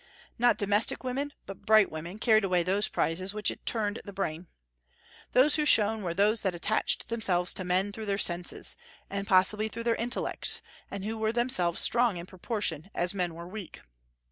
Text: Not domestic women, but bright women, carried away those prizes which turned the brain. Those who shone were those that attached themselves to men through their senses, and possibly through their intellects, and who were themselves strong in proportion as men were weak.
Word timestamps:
Not 0.39 0.57
domestic 0.57 1.03
women, 1.03 1.31
but 1.45 1.63
bright 1.67 1.91
women, 1.91 2.17
carried 2.17 2.43
away 2.43 2.63
those 2.63 2.87
prizes 2.87 3.35
which 3.35 3.55
turned 3.65 4.01
the 4.03 4.11
brain. 4.11 4.47
Those 5.33 5.57
who 5.57 5.65
shone 5.67 6.01
were 6.01 6.15
those 6.15 6.41
that 6.41 6.55
attached 6.55 7.09
themselves 7.09 7.53
to 7.53 7.63
men 7.63 7.91
through 7.91 8.07
their 8.07 8.17
senses, 8.17 8.75
and 9.11 9.27
possibly 9.27 9.67
through 9.67 9.83
their 9.83 9.93
intellects, 9.93 10.63
and 10.89 11.05
who 11.05 11.19
were 11.19 11.31
themselves 11.31 11.81
strong 11.81 12.17
in 12.17 12.25
proportion 12.25 12.89
as 12.95 13.13
men 13.13 13.35
were 13.35 13.47
weak. 13.47 13.81